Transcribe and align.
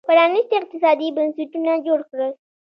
پرانېستي 0.07 0.55
اقتصادي 0.61 1.07
بنسټونه 1.17 1.71
جوړ 1.85 1.99
کړل 2.09 2.31